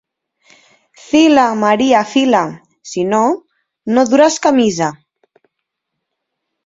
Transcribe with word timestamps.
Fila, 1.01 1.43
Maria, 1.63 1.99
fila, 2.13 2.41
si 2.93 3.05
no, 3.11 3.21
no 3.97 4.07
duràs 4.15 4.43
camisa. 4.47 4.89